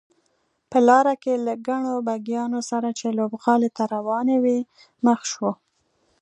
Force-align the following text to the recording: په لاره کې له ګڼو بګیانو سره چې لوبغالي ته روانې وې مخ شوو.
په 0.71 0.77
لاره 0.87 1.13
کې 1.23 1.33
له 1.45 1.53
ګڼو 1.67 1.95
بګیانو 2.07 2.59
سره 2.71 2.89
چې 2.99 3.07
لوبغالي 3.17 3.69
ته 3.77 3.83
روانې 3.95 4.37
وې 4.43 4.59
مخ 5.05 5.19
شوو. 5.31 5.51